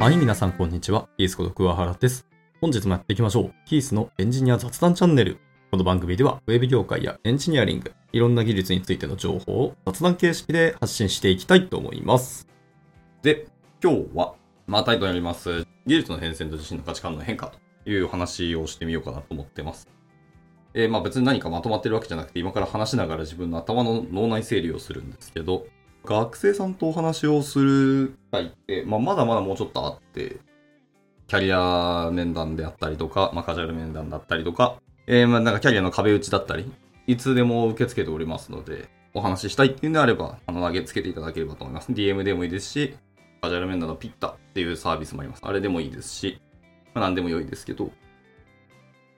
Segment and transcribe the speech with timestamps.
[0.00, 1.10] はい、皆さんこんにちは。
[1.18, 2.26] キースこと桑原です。
[2.62, 3.52] 本日もやっていきましょう。
[3.66, 5.36] キースのエンジニア雑談チャンネル。
[5.70, 12.48] この番組では、ウェブ業界やエンジニアリング、いろんな技術についての情報を雑談形式で発信していきたいと思います。
[13.20, 13.46] で、
[13.84, 14.36] 今日は、
[14.66, 17.52] まあタイトルにあります、技術の変遷と自身の価値観の変化
[17.84, 19.86] という話をしてみようかなと思ってます。
[20.72, 25.66] えーまあ別に何かまとまってるわけじゃなくて、今から話しながら自分の頭の脳内整理をするんですけど、
[26.04, 30.38] 学生さんとお話をする回って、まあ、まだまだもうちょっとあって、
[31.26, 36.70] キャリア面談であったりとか、まあ、カジュアル面談だったりとか、えー、まあ、なんかキャリアの壁打ちだったり、
[37.06, 41.92] いつでも受け付けておりますので、お話ししたいっていうんであれば、あの、投げつけていただければと思います。
[41.92, 42.94] DM でもいいですし、
[43.42, 45.42] カジュアル面談のピッタっていうサービスもあります。
[45.44, 46.40] あれでもいいですし、
[46.94, 47.90] まあ、何でも良いですけど、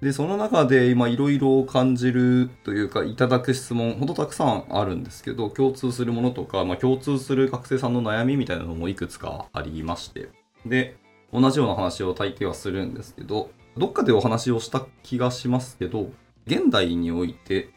[0.00, 10.30] で、その中で今いろいろ感じるというか、いただく質問、ほんとたくさんあるんですけど、共通するものとか、まあ共通する学生さんの悩みみたいなのもいくつかありまして。
[10.64, 10.96] で、
[11.32, 16.10] 同じような話を大抵はするんですけど、どっかでお話をした気がしますけど、
[16.46, 17.68] 現代において、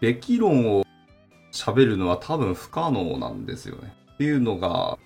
[0.00, 0.84] べき論を
[1.52, 3.94] 喋るのは多分不可能なんですよね。
[4.14, 4.98] っていうのが、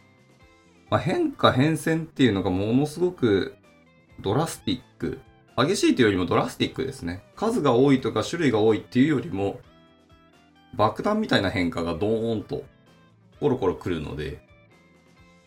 [0.89, 3.57] まあ、変化変遷っていうのがものすごく
[4.21, 5.19] ドラスティック
[5.57, 7.23] 激しいというよりもドラスティックですね。
[7.37, 9.61] 数が多いとか種類が多いっていうよりも、
[10.75, 12.65] 爆弾みたいな変化がドーンと
[13.39, 14.45] コロコロ来るので、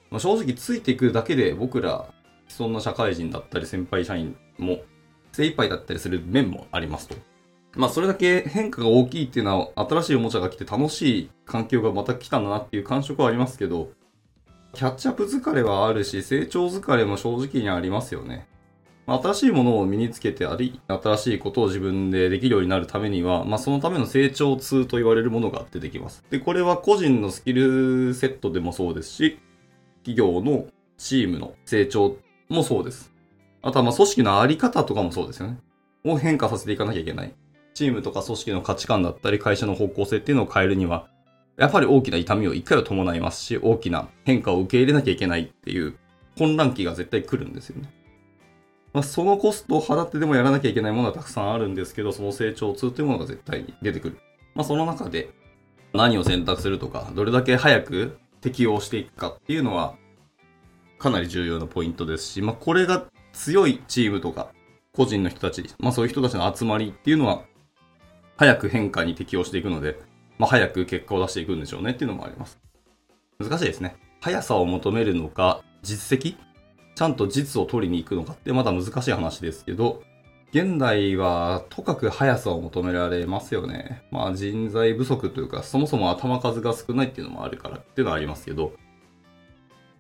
[0.09, 2.05] まあ、正直ついていくだけで僕ら
[2.47, 4.79] 既存の社会人だったり先輩社員も
[5.33, 7.15] 精一杯だったりする面もありますと。
[7.75, 13.89] まあそれだけ変化が大きいっていうのは新しいおもちゃが来て楽しい環境がまた来たんだなっていう感触はありますけど、
[14.73, 18.47] キャッチアップ疲れはあるし成長疲れも正直にありますよね。
[19.07, 26.25] 新しいものを身につけてあり、新しいことを自分でできるようになるためには、まあ、そのための成長痛と言われるものが出てきます。
[26.29, 29.39] で、これは個人のスキルセットでもそうですし、
[30.03, 32.17] 企業のチームの成長
[32.49, 33.13] もそうです。
[33.61, 35.57] あとはま組織のあり方とかもそうですよね。
[36.03, 37.33] を変化させていかなきゃいけない。
[37.73, 41.07] チームとか組織の価値観だったり、会社の方向性っていうのを変えるには、
[41.57, 45.95] やっぱり大きな痛みを一回は伴いますし、大きな変化を受け入れなきゃいけないっていう
[46.37, 47.89] 混乱期が絶対来るんですよね。
[48.93, 54.17] まあ、そのコストを払ってでもやらなきゃいけないものはたくさんあるんですけど、その成長痛というものが絶対に出てくる。
[54.55, 55.29] まあ、その中で
[55.93, 59.95] 何を選択するとか、どれだけ早く適用していくかっていうのは、
[60.99, 64.51] かなり重要なポイントですし、まあ、これが強いチームとか、
[64.93, 67.43] 個人の人たち、まあ、そういう人たちの集まりっていうのは、
[68.35, 69.99] 早く変化に適応していくので、
[70.37, 72.59] まあ、早く結果を出していくんでしょうねっていうのもあります。
[73.39, 73.95] 難しいですね。
[74.21, 76.35] 速さを求めるのか、実績
[76.97, 80.01] ちゃんと実を取りに行くのかってまだ難しい話ですけど、
[80.49, 84.01] 現代はとかく速さを求められますよね。
[84.09, 88.73] まあ人材不足というか、そもそも頭数が少ないっていうのもあるからっていうのはありますけど、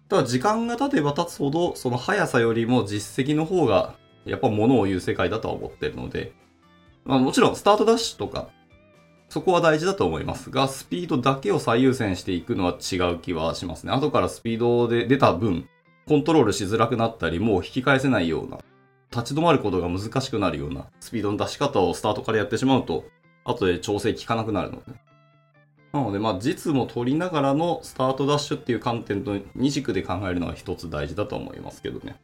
[0.09, 3.93] ただ時間が経てば経つほど、その速さよりも実績の方が、
[4.25, 6.33] やっぱ物を言う世界だとは思ってるので、
[7.05, 8.49] まあもちろんスタートダッシュとか、
[9.29, 13.91] そこは大事だと思いますが、スピードだけを最優先していくのは違う気はしますね。
[13.91, 15.69] 後からスピードで出た分、
[16.07, 18.59] コントロールしづらくなったり、もう引き返せないような、
[19.11, 23.05] 立ち止まることが難しくなるようなスピードの出し方をスタートからやってしまうと、
[23.43, 24.93] 後で調整効かなくなるので。
[25.93, 32.17] なので、まあ、実も取りながらのスタートダッシュっていう観点と二軸で考えるのが一つ大事だと思いますけどね。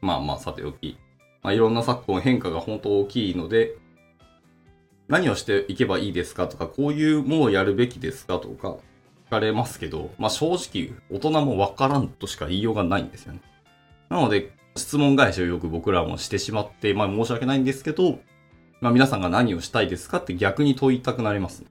[0.00, 0.96] まあまあ、さておき。
[1.42, 3.76] まあ、いろんな昨今変化が本当大きいので、
[5.08, 8.76] 何をしていけばいいですかとか、こういうものをやるべきですかとか、
[9.32, 13.40] かれますけど、まあ正直、大人もわからんとしか言いようがないんですよね。
[14.10, 18.18] なので、質問返しをよく僕らもしてしまって、まあ申し訳ないんですけど、
[18.80, 21.66] まあ皆さんが何をしたいですかって逆に問いたくなります、ね。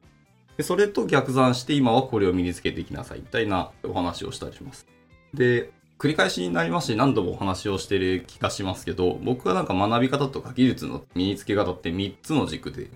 [0.58, 4.88] で、それと逆算して今はこれを身につけていきなさい、みたいなお話をしたりします。
[5.34, 12.90] で、繰り返しになりますし、何度もお話をしてる気がしますけど、僕はなんか学び方とか技術の身につけ方って3つの軸で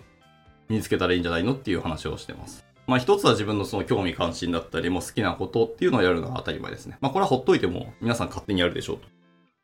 [0.69, 2.64] 身につけたらいいんじゃないのっていう話をしてます。
[2.87, 6.97] まあ一つは自分のその興味関心だったりも好きなことっていうのをやるのが当たり前ですね。
[7.01, 9.07] まあこれはほっといても皆さん勝手にやるでしょうと。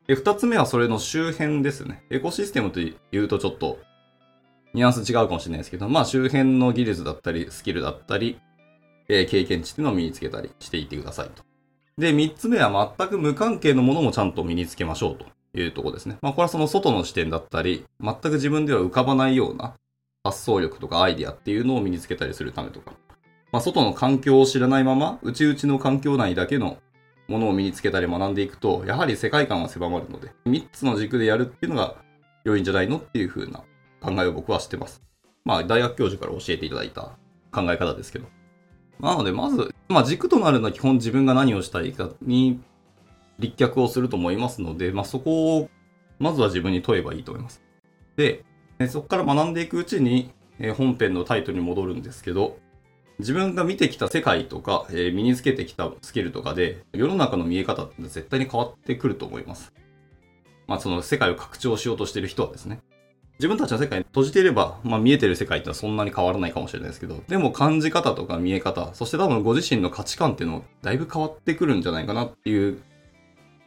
[0.06, 2.04] で、二つ目はそれの周辺ですね。
[2.10, 3.78] エコシステムというとちょっと
[4.74, 8.40] ニュアンス違うかもしれないですけど、まあ周辺の技術だったりスキルだったり、
[9.08, 11.42] えー経験値っていうのを身につけたりしていってくださいと。
[11.98, 15.26] で、三つ目は全く無関係のものもちゃんと身につけましょうと
[15.58, 16.16] いうところですね。
[16.22, 19.74] まあこれはその外の視点だったり、全く自分では浮かばないような
[20.24, 22.94] 発想力とかアイディアっていうのを身につけたりするためとか、
[23.52, 26.78] まあ、外の環境を知らないまま、内々の環境内だけの
[27.28, 31.96] ものを身につけたり学んでいくと、やはり世界観は狭まるので、3つの軸でやるっていうのが
[32.44, 33.62] 良いんじゃないのっていう風な
[34.00, 35.02] 考えを僕はしてます。
[35.44, 37.12] まあ、大学教授から教えていただいた
[37.52, 38.26] 考え方ですけど。
[39.00, 42.60] なので、まず、まあ、軸となるのは基本自分が何をしたいかに
[43.38, 45.68] 立脚をすると思いますので、まあ、そこを
[46.18, 47.62] まずは自分に問えばいいと思います。
[48.16, 48.44] で、
[48.88, 50.30] そこから学んでいくうちに、
[50.76, 52.58] 本編のタイトルに戻るんですけど、
[53.18, 59.72] 自分が見てきた世界とか、えー、身につけてきたスキルとかで、世の中の見え方って絶対に変わってくると思います。
[60.66, 62.80] まあその世界を拡張しようとしてる人はですね。
[63.38, 72.82] 自分たちの世界に閉じていれば、まあ見えてる世界ってのはそんなに変わらないかもしれないですけど、でも感じ方とか見え方、そして多分ご自身の価値観っていうのもだいぶ変わってくるんじゃないかなっていう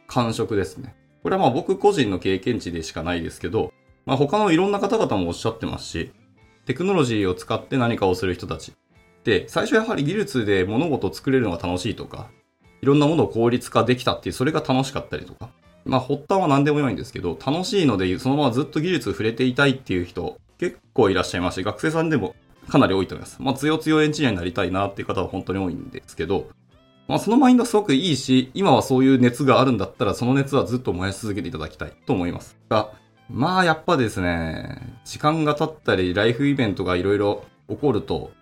[0.06, 0.94] 感触ですね。
[1.22, 3.72] これはまあ僕個人の経験値でしかないですけど、
[4.06, 6.12] まあ他のいろんな方々もおっしゃってますし、
[6.64, 8.72] テクノロジーを使って何かをする人たち、
[9.48, 12.30] 最初やはり技術で物事を作れるのが楽しいとか、
[12.82, 15.50] いろんなものを効率化できたっていう、それが楽しかったりとか。
[15.84, 22.34] まあ、発端は何でもよいんですけど、楽しいので、そのままずっと技術触れていたいっていう人、結構いらっしゃいますし、学生さんでも
[22.68, 23.36] かなり多いと思います。
[23.40, 26.48] まあ、強強エンジニアになりたいなっていう方は本当に多いんですけど、
[27.08, 32.56] まあ、そのマインドすごくいいし、今はそういう熱があるんだったら、その熱はずっと燃やし続けていただきたいと思います。
[32.68, 32.90] が、
[33.30, 38.32] まあ、やっぱですね、時間が経ったり、ライフイベントがいろいろ起こると、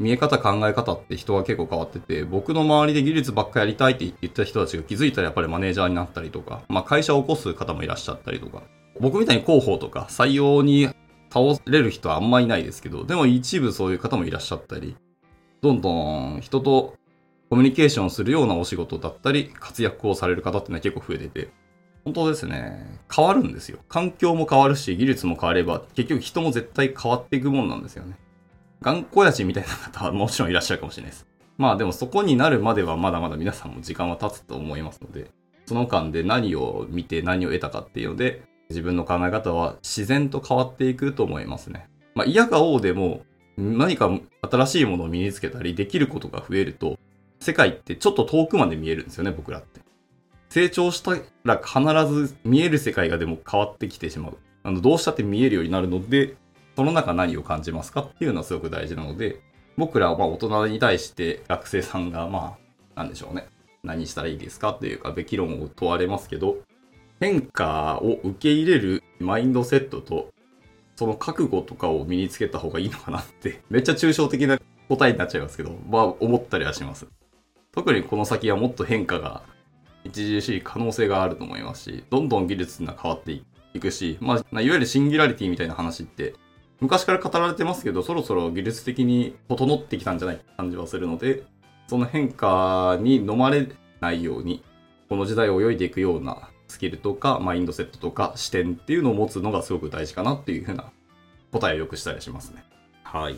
[0.00, 8.62] 見え方考え方って人は結構変わってて、僕の周りで技術ばっかやりたいって言った人たちが気づいたらやっぱりマネージャーになったりとか、まあ会社を起こす方もいらっしゃったりとか、
[8.98, 10.88] 僕みたいに広報とか採用に
[11.28, 14.96] 倒れる人はあんまいないですけど、でも一部そういう方もいらっしゃったり、
[15.60, 16.94] どんどん人と
[17.50, 21.50] コミュニケーションするようなお仕事だったり、活躍をされる方っていうのは結構増えてて、
[22.04, 22.98] 本当ですね。
[23.14, 23.80] 変わるんですよ。
[23.88, 28.16] 環境も変わるし、技術も変われば、結局人も絶対変わっていくもんなんですよね。
[28.82, 31.26] 頑固親父みたいな方はもちろんいらっしゃるかもしれないです。
[31.58, 35.30] まあでもそこになるまではまだまだ皆さんも時間は経つと思いますので、
[35.66, 41.88] その間で何を見て何を得たかっていうので、自分の考え方は自然と変わっていくと思いますね。
[42.14, 43.22] まあ嫌が王でも
[43.58, 44.10] 何か
[44.50, 46.98] 新しいものを身につけたりできることが増えると、
[47.40, 49.80] 世界ってちょっと遠くまで見えるんですよね、僕らって。
[50.48, 51.80] 成長したら必
[52.12, 54.38] ず見える世界がでも変わってきてしまう。
[54.62, 56.36] あの、どうしたって見えるようになるので、
[56.80, 59.42] その中何を感じますかっていうのはすごく大事なので、
[59.76, 62.56] 僕らはま大人に対して学生さんがま
[62.96, 63.48] あ、なんでしょうね。
[63.82, 66.56] 何したらいいですかっていうか、べき論を問われますけど、
[67.20, 70.30] 変化を受け入れるマインドセットと、
[70.96, 77.06] その覚悟とかを身につけた方がいいのかなって、めっちゃ抽象的な答えになっちゃいますけど、まあ思ったりはします。
[77.72, 79.42] 特にこの先はもっと変化が
[80.06, 83.44] 著しい可能性があると思いますし、どんどん技術が変わってい
[83.78, 86.32] くし、まあ、いわゆるシンギュラリティみたいな話って、
[86.80, 91.42] 昔から語られてますけど、そろそろ技術的に整ってきたんじゃないか感じはするので、
[91.88, 93.68] その変化に飲まれ
[94.00, 94.62] ないように、
[95.08, 100.90] この時代を泳いでいくようなスキルとか、マインドセットとか視点っていうのを持つのがすごく大事かなっていうふうな
[101.52, 102.64] 答えをよくしたりしますね。
[103.02, 103.36] はい。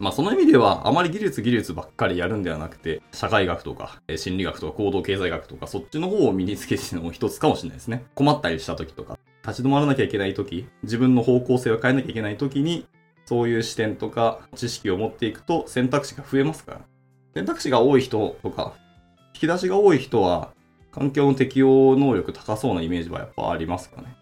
[0.00, 8.06] まあその意味では、あまり技術技術ばっかりやるんではなくて、社会学とか、心理学とか行動経済学とか、そっちの方を身につけてのも一つかもしれないですね。
[8.14, 12.86] 困ったりした時とか、立ち止まらなきゃいけない時、自分の方向性を変えなきゃいけない時に、
[13.24, 16.80] そういう視点とか知識を持っていくと選択肢が増えますから。
[17.34, 18.74] 選択肢が多い人とか、
[19.34, 20.52] 引き出しが多い人は、
[20.92, 24.16] 環境の適応能力高そうなイメージはやっぱありますかね。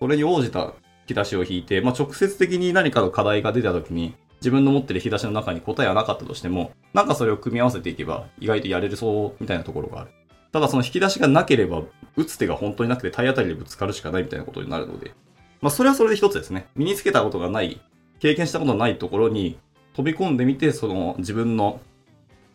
[0.00, 10.10] それに応じた引き出しを引いて、まあ、直接的に何かの課題が出た時に、自分の持ってる引き出しの中に答えはなかったとしても、なんかそれを組み合わせていけば意外とやれるそうみたいなところがある。
[10.50, 11.82] ただその引き出しがなければ、
[12.16, 15.12] 打つ手が本当になくて体当たりでぶつかるしかないみたいなことになるので、
[15.60, 16.66] まあそれはそれで一つですね。
[16.74, 17.80] 身につけたことがない、
[18.18, 19.58] 経験したことのないところに
[19.94, 21.80] 飛び込んでみて、その自分の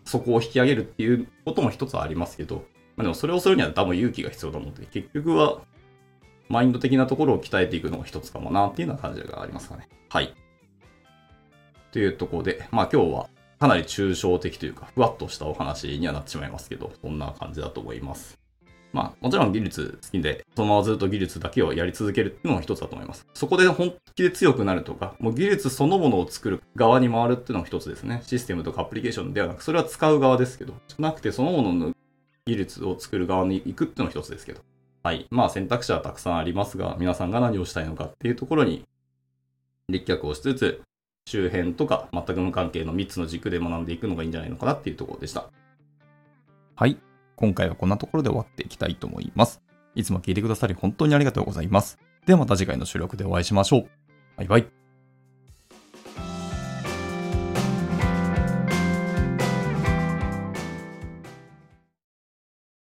[0.04, 5.62] 底を引き上げるっていうことも一つありますけど、まあでもそれをするには多分勇気が必要なので、結局は
[6.50, 9.88] マインド的なところを鍛えていくのが一つかもなっていうような感じがありますかね。
[10.10, 10.34] はい。
[11.92, 18.38] というところで、まあ今日はかなり抽象的というか、ふわっとしたお話にはなってしまいますけど、そんな感じだと思います。
[18.96, 23.28] まあ、もちろん技術好きで、そのままずっと技術だけをやり続けるっていうのも一つだと思います。
[23.34, 28.22] そこで本気で強くなるとか、もう技術そのものを作る側に回るっていうのも一つですね。
[28.24, 31.94] システムとかアプリケーションではなく、それは使う側ですけど、なくてそのものの
[32.46, 34.62] 技術を作る側に行くっていうのも一つですけど。
[35.04, 35.28] はい。
[35.30, 38.86] まあ選択肢はたくさんありますが、皆さんが何をしたいのかっていうところに
[39.90, 40.82] 立脚をしつつ、
[41.28, 45.50] 周辺とか全く無関係の3つの軸で学んでいくのがいいんじゃないのかなっていうところでした。
[46.78, 46.98] はい。
[47.36, 49.62] 今回はこんなところで終わっていきたいと思います。
[49.96, 51.98] いつも聞いてくださり本当にありがとうございます。
[52.26, 53.90] ではまた次回の収録でお会いしましょう。
[54.38, 54.85] バイバイ。